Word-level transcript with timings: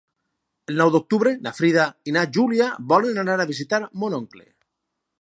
El 0.71 0.79
nou 0.83 0.91
d'octubre 0.95 1.33
na 1.47 1.53
Frida 1.59 1.85
i 2.09 2.15
na 2.17 2.25
Júlia 2.39 2.73
volen 2.95 3.25
anar 3.27 3.39
a 3.45 3.49
visitar 3.55 3.85
mon 4.05 4.21
oncle. 4.23 4.49